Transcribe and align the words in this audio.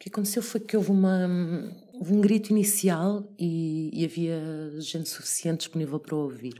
que 0.00 0.08
aconteceu 0.08 0.42
foi 0.42 0.60
que 0.60 0.74
houve, 0.74 0.90
uma, 0.90 1.28
houve 1.92 2.14
um 2.14 2.22
grito 2.22 2.50
inicial 2.50 3.22
e, 3.38 3.90
e, 3.92 4.02
havia 4.02 4.40
gente 4.80 5.10
suficiente 5.10 5.58
disponível 5.58 6.00
para 6.00 6.16
ouvir. 6.16 6.54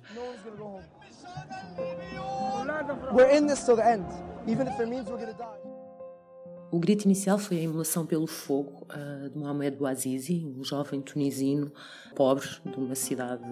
We're 3.15 3.35
in 3.35 3.47
this 3.47 3.65
till 3.65 3.77
the 3.77 3.95
end. 3.95 4.05
Even 4.47 4.67
if 4.69 4.79
it 4.79 4.87
means 4.87 5.09
we're 5.09 5.19
gonna 5.19 5.33
die. 5.33 5.71
O 6.71 6.79
grito 6.79 7.07
inicial 7.07 7.39
foi 7.39 7.59
a 7.59 7.63
imolação 7.63 8.07
pelo 8.07 8.27
fogo 8.27 8.87
uh, 8.91 9.29
de 9.31 9.37
Mohamed 9.37 9.77
Bouazizi, 9.77 10.47
um 10.47 10.63
jovem 10.63 11.01
tunisino 11.01 11.73
pobre 12.15 12.47
de 12.65 12.77
uma 12.77 12.95
cidade 12.95 13.43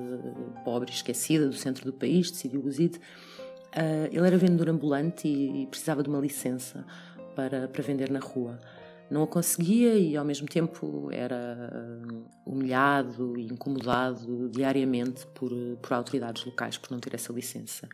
pobre, 0.64 0.92
esquecida 0.92 1.48
do 1.48 1.54
centro 1.54 1.84
do 1.84 1.92
país, 1.92 2.30
de 2.30 2.36
Sidi 2.36 2.58
Bouzid. 2.58 2.98
Uh, 2.98 4.06
ele 4.12 4.26
era 4.26 4.36
vendedor 4.36 4.68
ambulante 4.68 5.26
e, 5.26 5.62
e, 5.62 5.66
precisava 5.66 6.02
de 6.02 6.08
uma 6.08 6.20
licença 6.20 6.86
para, 7.34 7.66
para 7.66 7.82
vender 7.82 8.10
na 8.10 8.20
rua. 8.20 8.60
Não 9.10 9.22
a 9.22 9.26
conseguia 9.26 9.94
e, 9.94 10.16
ao 10.16 10.24
mesmo 10.24 10.46
tempo, 10.46 11.08
era 11.10 11.70
uh, 11.72 12.24
humilhado 12.44 13.38
e 13.38 13.46
incomodado 13.46 14.48
diariamente 14.50 15.26
por, 15.28 15.50
por 15.80 15.92
autoridades 15.92 16.44
locais 16.44 16.76
por 16.76 16.90
não 16.90 17.00
ter 17.00 17.14
essa 17.14 17.32
licença. 17.32 17.88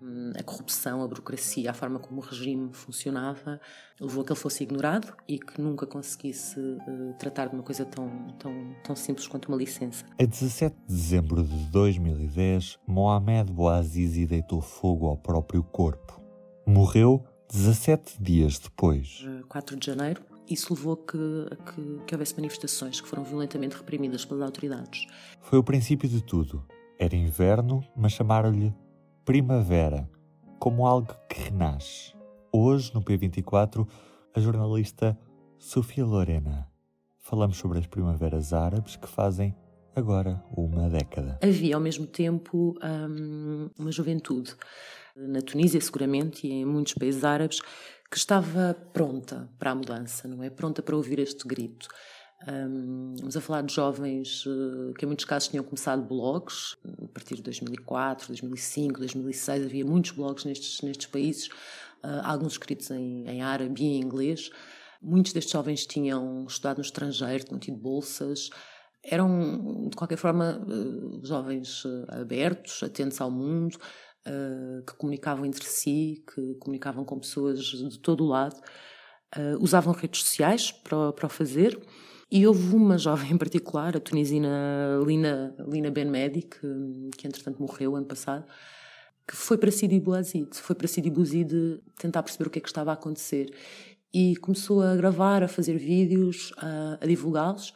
Hum, 0.00 0.32
a 0.36 0.42
corrupção, 0.42 1.02
a 1.02 1.06
burocracia, 1.06 1.70
a 1.70 1.74
forma 1.74 1.98
como 2.00 2.20
o 2.20 2.24
regime 2.24 2.70
funcionava, 2.72 3.60
levou 4.00 4.22
a 4.22 4.24
que 4.24 4.32
ele 4.32 4.38
fosse 4.38 4.64
ignorado 4.64 5.12
e 5.28 5.38
que 5.38 5.60
nunca 5.60 5.86
conseguisse 5.86 6.58
uh, 6.58 7.14
tratar 7.18 7.46
de 7.48 7.54
uma 7.54 7.62
coisa 7.62 7.84
tão, 7.84 8.28
tão, 8.38 8.74
tão 8.82 8.96
simples 8.96 9.28
quanto 9.28 9.46
uma 9.48 9.56
licença. 9.56 10.04
A 10.20 10.24
17 10.24 10.76
de 10.76 10.86
dezembro 10.86 11.44
de 11.44 11.56
2010, 11.70 12.78
Mohamed 12.86 13.52
Bouazizi 13.52 14.26
deitou 14.26 14.60
fogo 14.60 15.06
ao 15.06 15.16
próprio 15.16 15.62
corpo. 15.62 16.20
Morreu 16.66 17.24
17 17.52 18.20
dias 18.20 18.58
depois. 18.58 19.24
4 19.48 19.76
de 19.76 19.86
janeiro, 19.86 20.22
isso 20.48 20.74
levou 20.74 20.94
a 20.94 20.96
que, 20.96 21.46
a 21.50 21.56
que, 21.56 22.04
que 22.06 22.14
houvesse 22.14 22.34
manifestações 22.34 23.00
que 23.00 23.08
foram 23.08 23.24
violentamente 23.24 23.76
reprimidas 23.76 24.24
pelas 24.24 24.42
autoridades. 24.42 25.06
Foi 25.40 25.58
o 25.58 25.64
princípio 25.64 26.08
de 26.08 26.22
tudo. 26.22 26.64
Era 26.98 27.16
inverno, 27.16 27.84
mas 27.96 28.12
chamaram-lhe 28.12 28.74
primavera, 29.24 30.08
como 30.58 30.86
algo 30.86 31.14
que 31.28 31.40
renasce. 31.40 32.14
Hoje, 32.52 32.92
no 32.94 33.02
P24, 33.02 33.86
a 34.34 34.40
jornalista 34.40 35.18
Sofia 35.58 36.04
Lorena. 36.04 36.68
Falamos 37.18 37.56
sobre 37.56 37.78
as 37.78 37.86
primaveras 37.86 38.52
árabes 38.52 38.96
que 38.96 39.08
fazem 39.08 39.54
agora 39.94 40.42
uma 40.56 40.88
década. 40.88 41.38
Havia, 41.42 41.76
ao 41.76 41.80
mesmo 41.80 42.06
tempo, 42.06 42.74
hum, 42.82 43.70
uma 43.78 43.92
juventude, 43.92 44.54
na 45.16 45.40
Tunísia, 45.40 45.80
seguramente, 45.80 46.46
e 46.46 46.52
em 46.52 46.64
muitos 46.64 46.94
países 46.94 47.22
árabes, 47.24 47.60
que 48.12 48.18
estava 48.18 48.76
pronta 48.92 49.48
para 49.58 49.70
a 49.70 49.74
mudança, 49.74 50.28
não 50.28 50.44
é? 50.44 50.50
Pronta 50.50 50.82
para 50.82 50.94
ouvir 50.94 51.18
este 51.18 51.48
grito. 51.48 51.88
Um, 52.46 53.14
vamos 53.18 53.34
a 53.38 53.40
falar 53.40 53.62
de 53.62 53.72
jovens 53.72 54.44
uh, 54.44 54.92
que, 54.98 55.06
em 55.06 55.08
muitos 55.08 55.24
casos, 55.24 55.48
tinham 55.48 55.64
começado 55.64 56.02
blogs, 56.02 56.76
a 57.02 57.08
partir 57.08 57.36
de 57.36 57.42
2004, 57.42 58.28
2005, 58.28 59.00
2006. 59.00 59.64
Havia 59.64 59.84
muitos 59.86 60.10
blogs 60.10 60.44
nestes, 60.44 60.82
nestes 60.82 61.06
países, 61.06 61.46
uh, 62.04 62.20
alguns 62.22 62.52
escritos 62.52 62.90
em, 62.90 63.26
em 63.26 63.40
árabe 63.40 63.82
e 63.82 63.86
em 63.86 64.02
inglês. 64.02 64.50
Muitos 65.00 65.32
destes 65.32 65.50
jovens 65.50 65.86
tinham 65.86 66.44
estudado 66.46 66.76
no 66.76 66.84
estrangeiro, 66.84 67.44
tinham 67.44 67.58
tido 67.58 67.78
bolsas. 67.78 68.50
Eram, 69.02 69.88
de 69.88 69.96
qualquer 69.96 70.18
forma, 70.18 70.62
uh, 70.68 71.24
jovens 71.24 71.84
abertos, 72.10 72.82
atentos 72.82 73.18
ao 73.22 73.30
mundo, 73.30 73.78
que 74.86 74.94
comunicavam 74.94 75.44
entre 75.44 75.66
si, 75.66 76.22
que 76.32 76.54
comunicavam 76.54 77.04
com 77.04 77.18
pessoas 77.18 77.58
de 77.58 77.98
todo 77.98 78.24
o 78.24 78.28
lado. 78.28 78.60
usavam 79.60 79.92
redes 79.92 80.22
sociais 80.22 80.70
para, 80.70 81.12
para 81.12 81.26
o 81.26 81.28
fazer 81.28 81.78
e 82.32 82.46
houve 82.46 82.74
uma 82.74 82.96
jovem 82.98 83.32
em 83.32 83.36
particular, 83.36 83.94
a 83.94 84.00
tunisina 84.00 84.48
Lina, 85.06 85.54
Lina 85.68 85.90
Ben 85.90 86.06
Medi, 86.06 86.40
que, 86.40 87.10
que 87.18 87.26
entretanto 87.26 87.60
morreu 87.60 87.94
ano 87.94 88.06
passado, 88.06 88.46
que 89.28 89.36
foi 89.36 89.58
para 89.58 89.70
Sidi 89.70 90.00
Bouzid, 90.00 90.48
foi 90.52 90.74
para 90.74 90.88
Sidi 90.88 91.10
Bouzid 91.10 91.52
tentar 91.98 92.22
perceber 92.22 92.48
o 92.48 92.50
que 92.50 92.58
é 92.58 92.62
que 92.62 92.68
estava 92.68 92.90
a 92.90 92.94
acontecer. 92.94 93.54
E 94.14 94.36
começou 94.36 94.82
a 94.82 94.96
gravar, 94.96 95.42
a 95.42 95.48
fazer 95.48 95.76
vídeos, 95.78 96.52
a, 96.56 96.98
a 97.00 97.06
divulgá-los. 97.06 97.72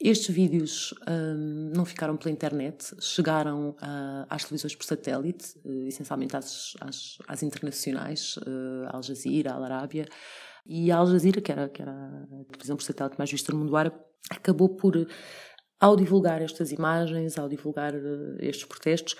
Estes 0.00 0.32
vídeos 0.32 0.94
um, 1.08 1.72
não 1.74 1.84
ficaram 1.84 2.16
pela 2.16 2.30
internet, 2.30 2.94
chegaram 3.00 3.70
uh, 3.70 4.26
às 4.30 4.44
televisões 4.44 4.76
por 4.76 4.84
satélite, 4.84 5.58
uh, 5.64 5.86
essencialmente 5.88 6.36
às, 6.36 6.76
às, 6.80 7.18
às 7.26 7.42
internacionais, 7.42 8.36
uh, 8.36 8.86
Al 8.90 9.02
Jazeera, 9.02 9.54
Al 9.54 9.64
Arábia, 9.64 10.06
e 10.64 10.92
a 10.92 10.98
Al 10.98 11.06
Jazeera, 11.08 11.40
que 11.40 11.50
era, 11.50 11.68
que 11.68 11.82
era 11.82 11.90
a 11.90 12.44
televisão 12.52 12.76
por 12.76 12.84
satélite 12.84 13.18
mais 13.18 13.28
vista 13.28 13.52
no 13.52 13.58
mundo 13.58 13.76
árabe, 13.76 13.96
acabou 14.30 14.68
por, 14.68 14.94
ao 15.80 15.96
divulgar 15.96 16.42
estas 16.42 16.70
imagens, 16.70 17.36
ao 17.36 17.48
divulgar 17.48 17.92
uh, 17.92 18.36
estes 18.38 18.66
protestos, 18.66 19.16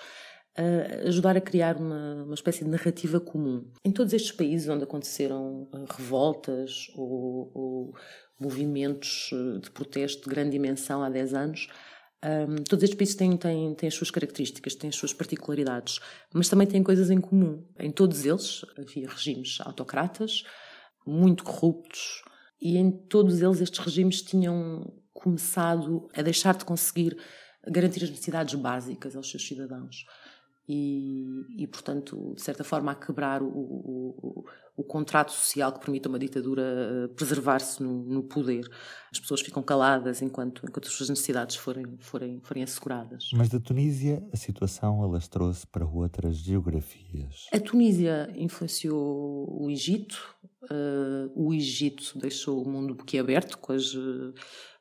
ajudar 1.07 1.37
a 1.37 1.41
criar 1.41 1.77
uma, 1.77 2.25
uma 2.25 2.35
espécie 2.35 2.65
de 2.65 2.71
narrativa 2.71 3.21
comum. 3.21 3.71
Em 3.85 3.93
todos 3.93 4.13
estes 4.13 4.33
países 4.33 4.69
onde 4.69 4.83
aconteceram 4.83 5.69
revoltas 5.97 6.91
ou, 6.97 7.53
ou 7.55 7.95
movimentos 8.39 9.31
de 9.63 9.71
protesto 9.71 10.29
de 10.29 10.35
grande 10.35 10.51
dimensão 10.51 11.03
há 11.03 11.09
10 11.09 11.35
anos, 11.35 11.69
um, 12.25 12.57
todos 12.65 12.83
estes 12.83 12.97
países 12.97 13.15
têm, 13.15 13.37
têm, 13.37 13.75
têm 13.75 13.89
as 13.89 13.95
suas 13.95 14.11
características, 14.11 14.75
têm 14.75 14.91
as 14.91 14.97
suas 14.97 15.13
particularidades, 15.13 16.01
mas 16.33 16.49
também 16.49 16.67
têm 16.67 16.83
coisas 16.83 17.11
em 17.11 17.21
comum. 17.21 17.65
Em 17.79 17.93
todos 17.93 18.25
eles 18.25 18.65
havia 18.77 19.09
regimes 19.09 19.59
autocratas, 19.61 20.43
muito 21.07 21.45
corruptos, 21.45 22.23
e 22.61 22.77
em 22.77 22.91
todos 22.91 23.41
eles 23.41 23.61
estes 23.61 23.79
regimes 23.79 24.21
tinham 24.23 24.93
começado 25.13 26.09
a 26.13 26.23
deixar 26.23 26.57
de 26.57 26.65
conseguir 26.65 27.17
garantir 27.67 28.03
as 28.03 28.11
necessidades 28.11 28.55
básicas 28.55 29.15
aos 29.15 29.31
seus 29.31 29.47
cidadãos. 29.47 30.05
E, 30.69 31.25
e 31.57 31.67
portanto, 31.67 32.35
de 32.37 32.43
certa 32.43 32.63
forma, 32.63 32.93
a 32.93 32.95
quebrar 32.95 33.43
o, 33.43 33.49
o, 33.49 34.45
o, 34.77 34.85
contrato 34.85 35.33
social 35.33 35.73
que 35.73 35.81
permite 35.81 36.07
a 36.07 36.11
uma 36.11 36.19
ditadura 36.19 36.63
eh, 36.63 37.09
preservar-se 37.17 37.83
no, 37.83 38.05
no, 38.05 38.23
poder. 38.23 38.69
As 39.11 39.19
pessoas 39.19 39.41
ficam 39.41 39.63
caladas 39.63 40.21
enquanto, 40.21 40.67
enquanto 40.69 40.87
as 40.87 40.93
suas 40.93 41.09
necessidades 41.09 41.57
forem, 41.57 41.97
forem, 42.01 42.41
forem 42.43 42.63
asseguradas. 42.63 43.31
Mas 43.33 43.49
da 43.49 43.59
Tunísia, 43.59 44.23
a 44.31 44.37
situação 44.37 45.03
alastrou-se 45.03 45.67
para 45.67 45.87
outras 45.87 46.37
geografias. 46.37 47.47
A 47.51 47.59
Tunísia 47.59 48.31
influenciou 48.37 49.49
o 49.49 49.71
Egito, 49.71 50.37
Uh, 50.71 51.31
o 51.35 51.55
Egito 51.55 52.19
deixou 52.19 52.63
o 52.63 52.69
mundo 52.69 52.95
boquiaberto 52.95 53.57
com, 53.57 53.73
as, 53.73 53.95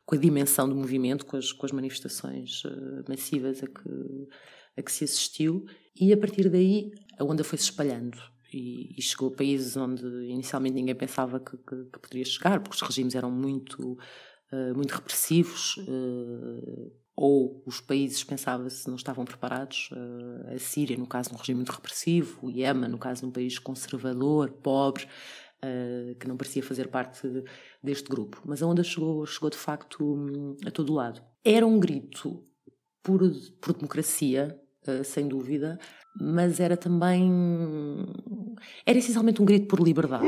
com 0.06 0.16
a 0.16 0.18
dimensão 0.18 0.68
do 0.68 0.76
movimento, 0.76 1.26
com 1.26 1.38
as, 1.38 1.54
com 1.54 1.66
as 1.66 1.72
manifestações 1.72 2.66
uh, 2.66 3.06
massivas 3.08 3.64
a 3.64 3.68
que, 3.68 4.28
a 4.78 4.82
que 4.82 4.92
se 4.92 5.04
assistiu, 5.04 5.66
e 6.00 6.14
a 6.14 6.18
partir 6.18 6.50
daí 6.50 6.92
a 7.18 7.24
onda 7.24 7.44
foi 7.44 7.58
se 7.58 7.66
espalhando. 7.66 8.18
E, 8.54 8.98
e, 8.98 9.02
chegou 9.02 9.30
a 9.30 9.36
países 9.36 9.76
onde 9.76 10.06
inicialmente 10.30 10.76
ninguém 10.76 10.96
pensava 10.96 11.40
que, 11.40 11.58
que, 11.58 11.86
que 11.86 12.00
poderia 12.00 12.24
chegar, 12.24 12.62
porque 12.62 12.76
os 12.78 12.82
regimes 12.82 13.14
eram 13.14 13.30
muito, 13.30 13.98
uh, 14.54 14.74
muito 14.74 14.92
repressivos, 14.92 15.76
ou 17.14 17.62
os 17.66 17.82
países 17.82 18.24
pensava-se 18.24 18.88
não 18.88 18.96
estavam 18.96 19.26
preparados. 19.26 19.90
a 20.54 20.58
Síria, 20.60 20.96
no 20.96 21.08
caso, 21.08 21.34
um 21.34 21.36
regime 21.36 21.58
muito 21.58 21.72
repressivo, 21.72 22.46
o 22.46 22.50
Iémen, 22.50 22.90
no 22.90 23.00
caso, 23.00 23.26
um 23.26 23.32
país 23.32 23.60
conservador, 23.60 24.52
pobre, 24.52 25.08
uh, 25.64 26.16
que 26.16 26.28
não 26.28 26.38
parecia 26.38 26.64
fazer 26.64 26.88
parte 26.88 27.28
deste 27.84 28.08
grupo. 28.10 28.42
Mas 28.46 28.62
a 28.62 28.68
onda 28.68 28.84
chegou, 28.84 29.26
chegou 29.26 29.50
de 29.50 29.58
facto 29.58 30.04
hum, 30.04 30.56
a 30.66 30.72
todo 30.72 30.94
lado. 30.94 31.22
Era 31.44 31.66
um 31.66 31.80
grito 31.80 32.46
por, 33.04 33.22
por 33.62 33.74
democracia, 33.74 34.60
uh, 34.60 34.67
sem 35.04 35.28
dúvida, 35.28 35.80
mas 36.20 36.60
era 36.60 36.76
também. 36.76 37.30
Era 38.86 38.98
essencialmente 38.98 39.42
um 39.42 39.46
grito 39.46 39.68
por 39.68 39.80
liberdade. 39.80 40.26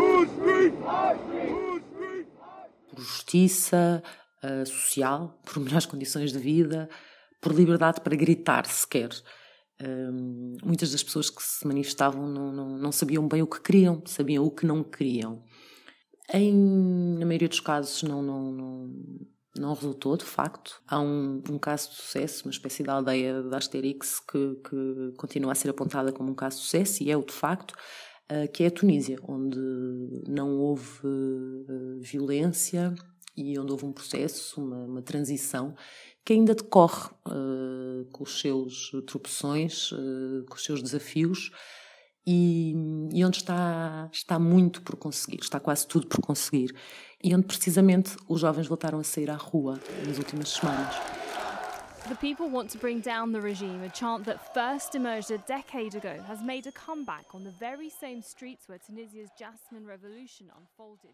Por 2.89 3.01
justiça 3.01 4.03
uh, 4.43 4.65
social, 4.65 5.39
por 5.45 5.59
melhores 5.59 5.85
condições 5.85 6.31
de 6.31 6.39
vida, 6.39 6.89
por 7.41 7.53
liberdade 7.53 8.01
para 8.01 8.15
gritar 8.15 8.65
sequer. 8.65 9.09
Um, 9.81 10.57
muitas 10.63 10.91
das 10.91 11.01
pessoas 11.01 11.29
que 11.29 11.41
se 11.41 11.65
manifestavam 11.65 12.27
não, 12.27 12.51
não, 12.51 12.77
não, 12.77 12.91
sabiam 12.91 13.25
bem 13.27 13.41
o 13.41 13.47
que 13.47 13.61
queriam, 13.61 14.03
sabiam 14.05 14.45
o 14.45 14.51
que 14.51 14.65
não 14.65 14.83
queriam. 14.83 15.41
Em, 16.33 16.53
na 17.17 17.25
maioria 17.25 17.47
dos 17.47 17.61
casos 17.61 18.03
não, 18.03 18.21
não, 18.21 18.51
não, 18.51 18.93
não 19.55 19.73
resultou, 19.73 20.15
de 20.15 20.25
facto. 20.25 20.81
Há 20.87 20.99
um, 20.99 21.41
um, 21.49 21.57
caso 21.57 21.89
de 21.89 21.95
sucesso, 21.95 22.45
uma 22.45 22.51
espécie 22.51 22.83
de 22.83 22.89
aldeia 22.89 23.41
de 23.41 23.55
Asterix 23.55 24.19
que, 24.19 24.55
que 24.69 25.13
continua 25.17 25.51
a 25.51 25.55
ser 25.55 25.69
apontada 25.69 26.11
como 26.11 26.31
um 26.31 26.35
caso 26.35 26.57
de 26.57 26.63
sucesso, 26.63 27.03
e 27.03 27.11
é 27.11 27.17
o 27.17 27.23
de 27.23 27.33
facto, 27.33 27.73
uh, 28.31 28.51
que 28.51 28.63
é 28.63 28.67
a 28.67 28.71
Tunísia, 28.71 29.17
onde 29.27 29.59
não 30.27 30.57
houve 30.57 30.99
uh, 31.03 31.99
violência 31.99 32.93
e 33.35 33.57
onde 33.57 33.71
houve 33.71 33.85
um 33.85 33.93
processo, 33.93 34.61
uma, 34.61 34.85
uma 34.85 35.01
transição 35.01 35.75
que 36.25 36.33
ainda 36.33 36.53
decorre 36.53 37.09
uh, 37.27 38.05
com 38.11 38.23
os 38.23 38.39
seus 38.39 38.91
tropeções, 39.07 39.89
com 40.47 40.55
os 40.55 40.63
seus 40.63 40.83
desafios 40.83 41.51
e, 42.31 42.75
e, 43.11 43.25
onde 43.25 43.37
está, 43.37 44.07
está 44.11 44.37
muito 44.37 44.83
por 44.83 44.95
conseguir, 44.95 45.39
está 45.41 45.59
quase 45.59 45.87
tudo 45.87 46.05
por 46.05 46.21
conseguir. 46.21 46.75
E 47.23 47.35
onde 47.35 47.45
precisamente 47.45 48.15
os 48.27 48.39
jovens 48.39 48.67
voltaram 48.67 48.99
a 48.99 49.03
sair 49.03 49.29
à 49.29 49.35
rua 49.35 49.79
nas 50.05 50.17
últimas 50.17 50.49
semanas. 50.49 50.95
The 52.07 52.15
people 52.15 52.49
want 52.49 52.71
to 52.71 52.79
bring 52.79 53.01
down 53.01 53.33
the 53.33 53.39
regime. 53.39 53.85
A 53.85 53.89
chant 53.89 54.25
that 54.25 54.39
first 54.53 54.95
emerged 54.95 55.31
a 55.31 55.37
decade 55.37 55.95
ago 55.95 56.19
has 56.27 56.41
made 56.41 56.67
a 56.67 56.71
comeback 56.71 57.35
on 57.35 57.43
the 57.43 57.51
very 57.59 57.89
same 57.89 58.23
streets 58.23 58.67
where 58.67 58.79
Tunisia's 58.79 59.29
Jasmine 59.37 59.85
Revolution 59.85 60.47
unfolded. 60.57 61.13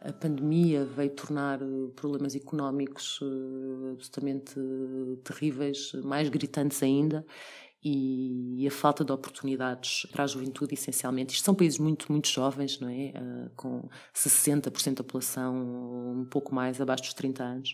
A 0.00 0.12
pandemia 0.12 0.84
veio 0.84 1.10
tornar 1.10 1.60
eh, 1.60 1.90
problemas 1.94 2.34
económicos 2.34 3.20
uh, 3.20 3.92
absolutamente 3.92 4.58
uh, 4.58 5.16
terríveis, 5.22 5.92
mais 6.02 6.28
gritantes 6.28 6.82
ainda, 6.82 7.24
e, 7.84 8.66
a 8.66 8.70
falta 8.70 9.04
de 9.04 9.10
oportunidades 9.10 10.06
para 10.12 10.24
a 10.24 10.26
juventude, 10.26 10.74
essencialmente. 10.74 11.34
Isto 11.34 11.44
são 11.44 11.54
países 11.54 11.78
muito, 11.78 12.10
muito 12.10 12.28
jovens, 12.28 12.78
não 12.78 12.88
é? 12.88 13.12
Uh, 13.16 13.50
com 13.56 13.88
60% 14.14 14.96
da 14.96 15.02
população, 15.02 15.54
um 16.20 16.24
pouco 16.30 16.54
mais 16.54 16.80
abaixo 16.80 17.04
dos 17.04 17.14
30 17.14 17.42
anos. 17.42 17.72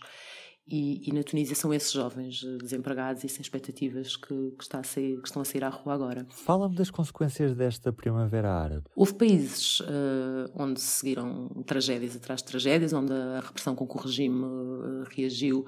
E, 0.71 1.09
e, 1.09 1.11
na 1.11 1.23
Tunísia 1.23 1.55
são 1.55 1.73
esses 1.73 1.91
jovens 1.91 2.43
eh, 2.45 2.57
desempregados 2.61 3.23
e 3.23 3.29
sem 3.29 3.41
expectativas 3.41 4.15
que, 4.15 4.27
que, 4.51 4.77
a 4.77 4.83
sair, 4.83 5.19
que 5.19 5.27
estão 5.27 5.41
a 5.41 5.45
sair 5.45 5.63
à 5.63 5.69
rua 5.69 5.95
agora. 5.95 6.27
Fala-me 6.29 6.75
das 6.75 6.91
consequências 6.91 7.55
desta 7.55 7.91
primavera 7.91 8.53
árabe. 8.53 8.83
Houve 8.95 9.15
países 9.15 9.79
uh, 9.79 10.51
onde 10.53 10.79
se 10.79 10.99
seguiram 10.99 11.47
tragédias 11.65 12.15
atrás 12.15 12.41
de 12.41 12.49
tragédias, 12.49 12.93
onde 12.93 13.11
a 13.11 13.39
repressão 13.39 13.73
com 13.73 13.87
que 13.87 13.97
o 13.97 13.99
regime 13.99 14.45
uh, 14.45 15.03
reagiu 15.09 15.65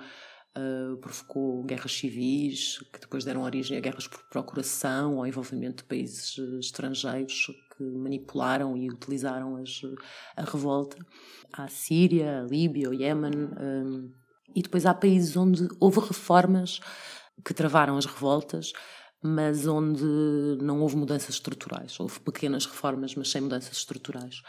uh, 0.57 0.97
provocou 0.97 1.63
guerras 1.63 1.93
civis, 1.93 2.79
que 2.91 2.99
depois 2.99 3.23
deram 3.23 3.43
origem 3.43 3.77
a 3.77 3.81
guerras 3.81 4.07
por 4.07 4.23
procuração 4.29 5.17
ou 5.17 5.27
envolvimento 5.27 5.83
de 5.83 5.89
países 5.89 6.37
estrangeiros 6.59 7.47
que 7.75 7.83
manipularam 7.83 8.77
e 8.77 8.89
utilizaram 8.89 9.57
as, 9.57 9.81
a 10.35 10.43
revolta. 10.43 10.97
A 11.53 11.67
Síria, 11.67 12.41
a 12.41 12.43
Líbia, 12.43 12.89
o 12.89 12.93
Iémen 12.93 13.31
e 14.55 14.61
depois 14.61 14.85
há 14.85 14.93
países 14.93 15.35
onde 15.35 15.67
houve 15.79 15.99
reformas 15.99 16.79
que 17.43 17.53
travaram 17.53 17.97
as 17.97 18.05
revoltas, 18.05 18.73
mas 19.21 19.65
onde 19.65 20.03
não 20.61 20.81
houve 20.81 20.95
mudanças 20.95 21.35
estruturais. 21.35 21.99
Houve 21.99 22.19
pequenas 22.19 22.65
reformas, 22.65 23.15
mas 23.15 23.29
sem 23.29 23.41
mudanças 23.41 23.77
estruturais. 23.77 24.41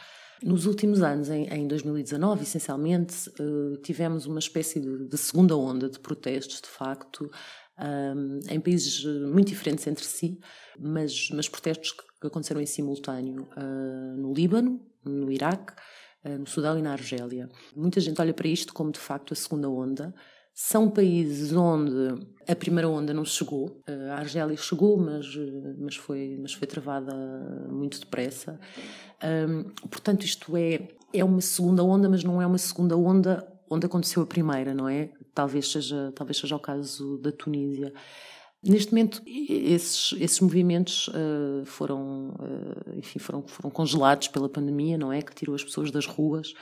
Nos 0.44 0.66
últimos 0.66 1.02
anos, 1.02 1.30
em, 1.30 1.46
em 1.48 1.68
2019, 1.68 2.42
essencialmente, 2.42 3.28
uh, 3.40 3.76
tivemos 3.78 4.26
uma 4.26 4.38
espécie 4.38 4.80
de, 4.80 5.06
de, 5.06 5.16
segunda 5.16 5.56
onda 5.56 5.88
de 5.88 5.98
protestos, 6.00 6.60
de 6.60 6.68
facto, 6.68 7.30
um, 7.78 8.40
em 8.48 8.60
países 8.60 9.04
muito 9.04 9.48
diferentes 9.48 9.86
entre 9.86 10.04
si, 10.04 10.38
mas, 10.78 11.30
mas 11.30 11.48
protestos 11.48 11.92
que 11.92 12.26
aconteceram 12.26 12.60
em 12.60 12.66
simultâneo 12.66 13.48
uh, 13.56 14.16
no 14.16 14.32
Líbano, 14.32 14.80
no 15.04 15.30
Iraque, 15.30 15.74
eh, 16.24 16.38
no 16.38 16.46
Sudão 16.46 16.78
e 16.78 16.82
na 16.82 16.92
Argélia. 16.92 17.48
Muita 17.74 18.00
gente 18.00 18.20
olha 18.20 18.32
para 18.32 18.46
isto 18.46 18.72
como 18.72 18.92
de 18.92 19.00
facto 19.00 19.32
a 19.32 19.36
segunda 19.36 19.68
onda. 19.68 20.14
São 20.54 20.90
países 20.90 21.52
onde 21.52 21.92
a 22.46 22.54
primeira 22.54 22.88
onda 22.88 23.14
não 23.14 23.24
chegou. 23.24 23.80
Eh, 23.86 24.10
a 24.10 24.16
Argélia 24.16 24.56
chegou, 24.56 24.98
mas, 24.98 25.26
eh, 25.26 25.74
mas, 25.78 25.96
foi, 25.96 26.38
mas 26.40 26.52
foi 26.52 26.66
travada 26.66 27.14
muito 27.70 27.98
depressa. 28.00 28.60
Um, 29.48 29.64
portanto, 29.88 30.24
isto 30.24 30.54
é, 30.56 30.88
é 31.12 31.24
uma 31.24 31.40
segunda 31.40 31.82
onda, 31.82 32.08
mas 32.08 32.22
não 32.22 32.42
é 32.42 32.46
uma 32.46 32.58
segunda 32.58 32.96
onda 32.96 33.46
onde 33.70 33.86
aconteceu 33.86 34.22
a 34.22 34.26
primeira, 34.26 34.74
não 34.74 34.88
é? 34.88 35.10
Talvez 35.34 35.70
seja, 35.70 36.12
talvez 36.14 36.36
seja 36.36 36.54
o 36.54 36.60
caso 36.60 37.16
da 37.18 37.32
Tunísia. 37.32 37.92
Neste 38.62 38.92
momento, 38.92 39.22
esses, 39.26 40.14
esses 40.20 40.40
movimentos 40.40 41.08
uh, 41.08 41.64
foram, 41.64 42.28
uh, 42.38 42.98
enfim, 42.98 43.18
foram, 43.18 43.42
foram 43.46 43.70
congelados 43.70 44.28
pela 44.28 44.48
pandemia, 44.48 44.98
não 44.98 45.12
é? 45.12 45.22
Que 45.22 45.34
tirou 45.34 45.54
as 45.54 45.64
pessoas 45.64 45.90
das 45.90 46.06
ruas. 46.06 46.52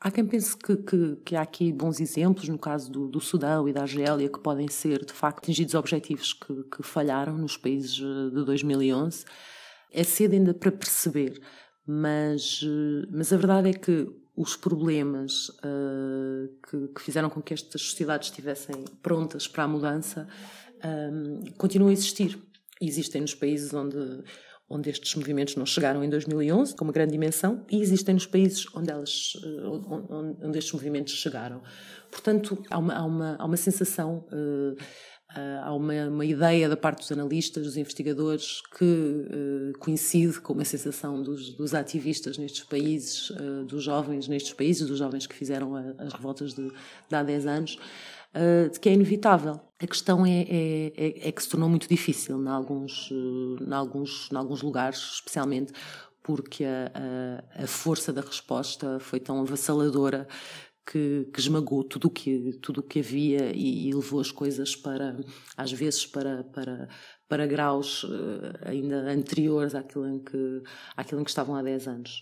Há 0.00 0.10
quem 0.10 0.24
pense 0.24 0.56
que, 0.56 0.76
que, 0.76 1.16
que 1.24 1.36
há 1.36 1.42
aqui 1.42 1.70
bons 1.70 2.00
exemplos, 2.00 2.48
no 2.48 2.58
caso 2.58 2.90
do, 2.90 3.06
do, 3.06 3.20
Sudão 3.20 3.68
e 3.68 3.72
da 3.72 3.82
Argélia, 3.82 4.30
que 4.30 4.38
podem 4.38 4.66
ser, 4.66 5.04
de 5.04 5.12
facto, 5.12 5.38
atingidos 5.40 5.74
objetivos 5.74 6.32
que, 6.32 6.64
que 6.74 6.82
falharam 6.82 7.36
nos 7.36 7.58
países 7.58 8.00
eh, 8.00 8.34
de 8.34 8.44
2011. 8.44 9.26
É 9.92 10.02
cedo 10.02 10.32
ainda 10.32 10.54
para 10.54 10.72
perceber, 10.72 11.42
mas, 11.86 12.62
mas 13.10 13.30
a 13.30 13.36
verdade 13.36 13.68
é 13.70 13.72
que 13.74 14.08
os 14.34 14.56
problemas 14.56 15.50
uh, 15.50 16.48
que, 16.70 16.88
que, 16.94 17.02
fizeram 17.02 17.28
com 17.28 17.42
que 17.42 17.52
estas 17.52 17.82
sociedades 17.82 18.28
estivessem 18.28 18.84
prontas 19.02 19.46
para 19.46 19.64
a 19.64 19.68
mudança 19.68 20.26
um, 20.82 21.42
continuam 21.58 21.90
a 21.90 21.92
existir. 21.92 22.38
Existem 22.80 23.20
nos 23.20 23.34
países 23.34 23.74
onde, 23.74 23.98
onde 24.70 24.88
estes 24.88 25.16
movimentos 25.16 25.56
não 25.56 25.66
chegaram 25.66 26.04
em 26.04 26.08
2011, 26.08 26.76
com 26.76 26.84
uma 26.84 26.92
grande 26.92 27.10
dimensão, 27.10 27.66
e 27.68 27.80
existem 27.82 28.14
nos 28.14 28.26
países 28.26 28.66
onde, 28.72 28.88
elas, 28.88 29.32
onde, 29.90 30.46
onde 30.46 30.58
estes 30.58 30.72
movimentos 30.72 31.12
chegaram. 31.14 31.60
Portanto, 32.10 32.62
há 32.70 32.78
uma, 32.78 32.94
há 32.94 33.04
uma, 33.04 33.36
há 33.36 33.44
uma 33.44 33.56
sensação. 33.56 34.24
Uh, 34.32 34.76
há 35.62 35.72
uma, 35.72 36.08
uma, 36.08 36.24
ideia 36.24 36.68
da 36.68 36.76
parte 36.76 37.00
dos 37.00 37.12
analistas, 37.12 37.64
dos 37.64 37.76
investigadores, 37.76 38.60
que 38.76 38.84
uh, 38.84 39.78
coincide 39.78 40.40
com 40.40 40.52
uma 40.52 40.64
sensação 40.64 41.22
dos, 41.22 41.54
dos 41.54 41.74
ativistas 41.74 42.36
nestes 42.36 42.64
países, 42.64 43.30
uh, 43.30 43.64
dos 43.64 43.82
jovens 43.82 44.26
nestes 44.28 44.52
países, 44.52 44.88
dos 44.88 44.98
jovens 44.98 45.26
que 45.26 45.34
fizeram 45.34 45.76
a, 45.76 45.94
as 45.98 46.12
revoltas 46.12 46.54
de, 46.54 46.68
de, 46.68 47.14
há 47.14 47.22
10 47.22 47.46
anos, 47.46 47.78
de 48.72 48.78
que 48.78 48.88
é 48.88 48.92
inevitável. 48.92 49.60
A 49.82 49.86
questão 49.86 50.26
é, 50.26 50.42
é, 50.42 50.92
é, 50.96 51.28
é, 51.28 51.32
que 51.32 51.42
se 51.42 51.48
tornou 51.48 51.68
muito 51.68 51.88
difícil 51.88 52.40
em 52.42 52.48
alguns, 52.48 53.10
em 53.10 53.72
alguns, 53.72 54.28
em 54.30 54.36
alguns 54.36 54.62
lugares, 54.62 54.98
especialmente 55.14 55.72
porque 56.22 56.64
a, 56.64 56.92
a, 57.58 57.64
a 57.64 57.66
força 57.66 58.12
da 58.12 58.20
resposta 58.20 58.98
foi 59.00 59.18
tão 59.18 59.40
avassaladora 59.40 60.28
que, 60.84 61.28
que, 61.32 61.40
esmagou 61.40 61.82
tudo 61.82 62.08
o 62.08 62.10
que 62.10 62.58
tudo 62.60 62.80
o 62.80 62.82
que 62.82 62.98
havia 62.98 63.52
e, 63.54 63.88
e, 63.88 63.94
levou 63.94 64.20
as 64.20 64.30
coisas 64.30 64.76
para 64.76 65.16
às 65.56 65.72
vezes 65.72 66.04
para 66.04 66.44
para 66.44 66.88
para 67.28 67.46
graus 67.46 68.04
ainda 68.66 69.10
anteriores 69.10 69.74
àquilo 69.74 70.06
em 70.06 70.18
que 70.18 70.62
àquilo 70.96 71.20
em 71.20 71.24
que 71.24 71.30
estavam 71.30 71.54
há 71.54 71.62
10 71.62 71.88
anos. 71.88 72.20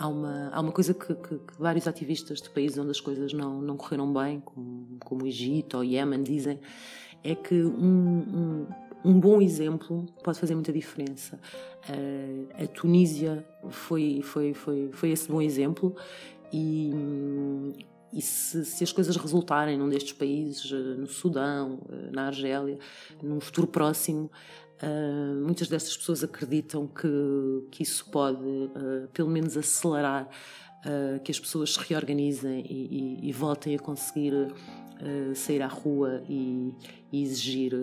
Há 0.00 0.08
uma, 0.08 0.48
há 0.50 0.60
uma 0.60 0.72
coisa 0.72 0.94
que, 0.94 1.14
que, 1.14 1.34
que, 1.36 1.54
vários 1.58 1.86
ativistas 1.86 2.40
de 2.40 2.48
países 2.48 2.78
onde 2.78 2.90
as 2.90 3.00
coisas 3.00 3.32
não, 3.34 3.60
não 3.60 3.76
correram 3.76 4.10
bem, 4.12 4.40
como, 4.40 4.98
como 5.04 5.24
o 5.24 5.26
Egito 5.26 5.76
ou 5.76 5.82
o 5.82 5.84
Iémen, 5.84 6.22
dizem, 6.22 6.58
é 7.22 7.34
que 7.34 7.54
um, 7.54 8.66
um, 9.04 9.10
um, 9.10 9.20
bom 9.20 9.42
exemplo 9.42 10.06
pode 10.24 10.40
fazer 10.40 10.54
muita 10.54 10.72
diferença. 10.72 11.38
Uh, 11.88 12.48
a 12.64 12.66
Tunísia 12.66 13.46
foi, 13.68 14.22
foi, 14.22 14.54
foi, 14.54 14.88
foi 14.90 15.10
esse 15.10 15.28
bom 15.28 15.42
exemplo 15.42 15.94
e, 16.50 16.90
e 18.12 18.20
se, 18.20 18.64
se, 18.64 18.82
as 18.82 18.92
coisas 18.92 19.16
resultarem 19.16 19.78
num 19.78 19.88
destes 19.88 20.12
países, 20.12 20.70
eh, 20.72 20.76
no 20.76 21.06
Sudão, 21.06 21.80
eh, 21.88 22.10
na 22.10 22.26
Argélia, 22.26 22.78
num 23.22 23.40
futuro 23.40 23.66
próximo, 23.66 24.30
Uh, 24.82 25.44
muitas 25.44 25.68
dessas 25.68 25.94
pessoas 25.94 26.24
acreditam 26.24 26.86
que, 26.86 27.06
que 27.70 27.82
isso 27.82 28.10
pode, 28.10 28.40
pelo 29.12 29.28
menos, 29.28 29.54
acelerar 29.54 30.26
que 31.22 31.30
as 31.30 31.38
pessoas 31.38 31.74
se 31.74 31.80
reorganizem 31.80 32.64
e, 32.66 33.18
e, 33.20 33.28
e 33.28 33.30
voltem 33.30 33.76
a 33.76 33.78
conseguir 33.78 34.32
sair 35.34 35.60
à 35.60 35.66
rua 35.66 36.22
e, 36.26 36.72
e 37.12 37.22
exigir, 37.22 37.74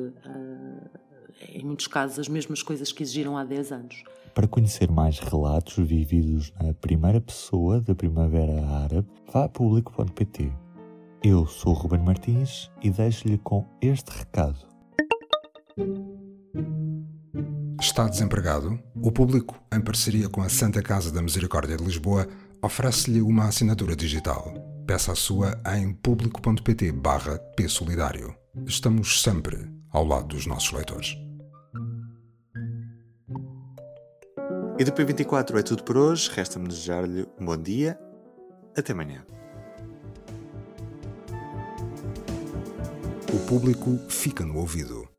em 1.49 1.63
muitos 1.63 1.85
casos, 1.85 2.17
as 2.17 2.27
mesmas 2.27 2.63
coisas 2.63 2.91
que 2.91 3.03
exigiram 3.03 3.37
há 3.37 3.43
10 3.43 3.71
anos. 3.71 4.03
Para 4.37 4.47
conhecer 4.47 4.91
mais 4.91 5.17
relatos 5.17 5.83
vividos 5.83 6.53
na 6.61 6.71
primeira 6.71 7.19
pessoa 7.19 7.81
da 7.81 7.95
Primavera 7.95 8.63
Árabe, 8.67 9.07
vá 9.33 9.45
a 9.45 9.49
público.pt. 9.49 10.53
Eu 11.23 11.47
sou 11.47 11.73
Ruben 11.73 12.03
Martins 12.03 12.69
e 12.83 12.91
deixo-lhe 12.91 13.39
com 13.39 13.65
este 13.81 14.11
recado. 14.11 14.59
Está 17.81 18.07
desempregado? 18.07 18.79
O 19.01 19.11
público, 19.11 19.59
em 19.73 19.81
parceria 19.81 20.29
com 20.29 20.43
a 20.43 20.49
Santa 20.49 20.83
Casa 20.83 21.11
da 21.11 21.19
Misericórdia 21.19 21.75
de 21.75 21.83
Lisboa, 21.83 22.27
oferece-lhe 22.61 23.23
uma 23.23 23.45
assinatura 23.47 23.95
digital. 23.95 24.53
Peça 24.85 25.13
a 25.13 25.15
sua 25.15 25.59
em 25.75 25.91
público.pt 25.93 26.91
barra 26.91 27.41
Solidário. 27.67 28.35
Estamos 28.67 29.19
sempre 29.23 29.67
ao 29.89 30.05
lado 30.05 30.27
dos 30.27 30.45
nossos 30.45 30.71
leitores. 30.73 31.26
E 34.79 34.83
do 34.83 34.91
P24 34.91 35.57
é 35.57 35.63
tudo 35.63 35.83
por 35.83 35.97
hoje. 35.97 36.29
Resta-me 36.31 36.67
desejar-lhe 36.67 37.27
um 37.39 37.45
bom 37.45 37.57
dia. 37.57 37.99
Até 38.77 38.93
amanhã. 38.93 39.25
O 43.33 43.39
público 43.47 43.97
fica 44.07 44.45
no 44.45 44.59
ouvido. 44.59 45.16